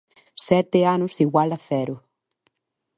[0.47, 1.95] Sete anos igual a cero.